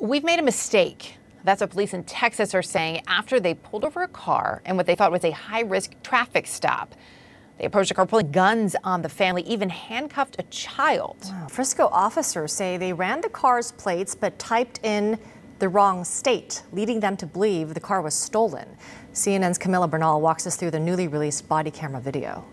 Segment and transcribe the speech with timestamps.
[0.00, 1.18] We've made a mistake.
[1.44, 4.86] That's what police in Texas are saying after they pulled over a car in what
[4.86, 6.94] they thought was a high risk traffic stop.
[7.58, 11.18] They approached a car pulling guns on the family, even handcuffed a child.
[11.24, 11.48] Wow.
[11.50, 15.18] Frisco officers say they ran the car's plates but typed in
[15.58, 18.78] the wrong state, leading them to believe the car was stolen.
[19.12, 22.46] CNN's Camila Bernal walks us through the newly released body camera video.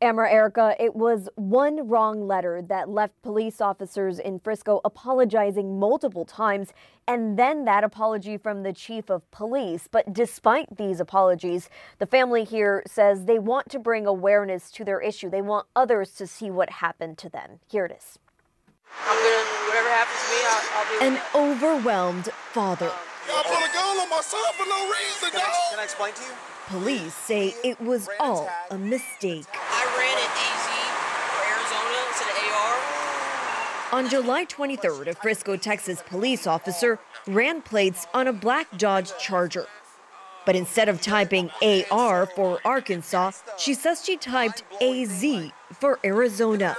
[0.00, 6.24] Amara Erica, it was one wrong letter that left police officers in Frisco apologizing multiple
[6.24, 6.72] times,
[7.08, 9.88] and then that apology from the chief of police.
[9.90, 15.00] But despite these apologies, the family here says they want to bring awareness to their
[15.00, 15.28] issue.
[15.28, 17.58] They want others to see what happened to them.
[17.66, 18.20] Here it is.
[19.04, 21.06] I'm gonna, whatever happens to me, I'll, I'll be.
[21.06, 22.90] An overwhelmed father.
[23.26, 26.14] Y'all put a gun on my son for no reason, can I, can I explain
[26.14, 26.30] to you?
[26.68, 29.46] Police say it was all a mistake.
[29.52, 30.68] I ran an AZ
[31.32, 32.76] for Arizona instead of AR.
[33.90, 39.66] On July 23rd, a Frisco, Texas police officer ran plates on a black Dodge Charger.
[40.44, 41.50] But instead of typing
[41.90, 45.24] AR for Arkansas, she says she typed AZ
[45.72, 46.76] for Arizona.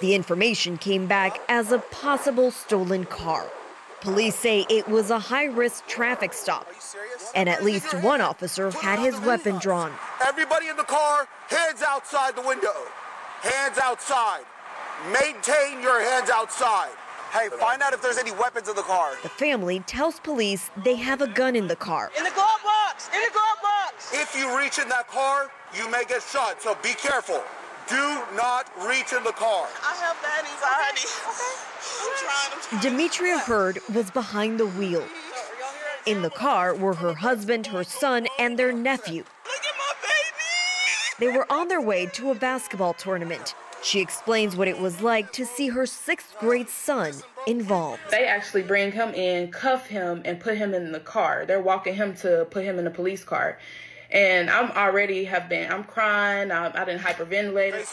[0.00, 3.48] The information came back as a possible stolen car.
[4.00, 6.66] Police say it was a high risk traffic stop,
[7.36, 9.92] and at least one officer had his weapon drawn.
[10.26, 12.74] Everybody in the car, hands outside the window.
[13.42, 14.42] Hands outside.
[15.12, 16.90] Maintain your hands outside.
[17.32, 19.12] Hey, find out if there's any weapons in the car.
[19.22, 22.10] The family tells police they have a gun in the car.
[22.16, 23.08] In the glove box!
[23.14, 24.12] In the glove box!
[24.12, 27.42] If you reach in that car, you may get shot, so be careful.
[27.88, 29.66] Do not reach in the car.
[29.82, 31.08] I have that anxiety.
[31.26, 31.72] Okay.
[32.02, 32.82] I'm trying, I'm trying.
[32.82, 35.04] Demetria Hurd was behind the wheel.
[36.04, 39.24] In the car were her husband, her son, and their nephew.
[39.44, 41.32] Look at my baby!
[41.32, 43.54] They were on their way to a basketball tournament.
[43.82, 47.14] She explains what it was like to see her sixth grade son
[47.46, 48.00] involved.
[48.10, 51.44] They actually bring him in, cuff him, and put him in the car.
[51.46, 53.58] They're walking him to put him in the police car
[54.12, 57.86] and I'm already have been I'm crying I, I didn't hyperventilate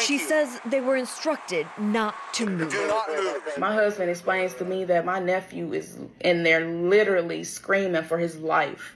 [0.00, 0.18] she you.
[0.20, 2.70] says they were instructed not to move.
[2.70, 7.44] Do not move my husband explains to me that my nephew is in there literally
[7.44, 8.94] screaming for his life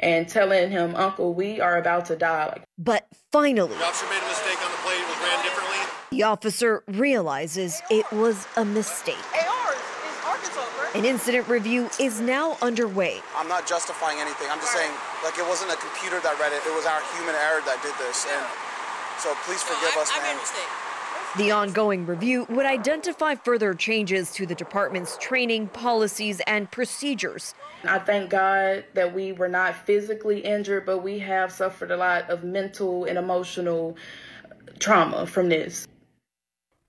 [0.00, 4.28] and telling him uncle we are about to die but finally the officer made a
[4.28, 5.78] mistake on the plate it ran differently
[6.10, 9.16] the officer realizes it was a mistake
[10.94, 13.20] an incident review is now underway.
[13.34, 14.46] I'm not justifying anything.
[14.50, 14.92] I'm just saying,
[15.24, 16.60] like, it wasn't a computer that read it.
[16.68, 18.26] It was our human error that did this.
[18.28, 18.44] And
[19.18, 20.38] so please forgive no, us, I, man.
[21.38, 27.54] The ongoing review would identify further changes to the department's training, policies, and procedures.
[27.84, 32.28] I thank God that we were not physically injured, but we have suffered a lot
[32.28, 33.96] of mental and emotional
[34.82, 35.86] trauma from this.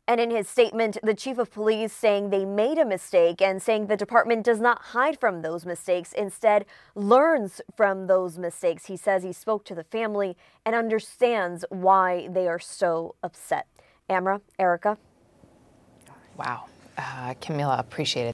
[0.05, 3.87] And in his statement, the chief of police saying they made a mistake and saying
[3.87, 8.87] the department does not hide from those mistakes, instead learns from those mistakes.
[8.87, 13.67] He says he spoke to the family and understands why they are so upset.
[14.09, 14.97] Amara, Erica.
[16.35, 16.65] Wow.
[16.97, 18.31] Uh, Camila, appreciate it.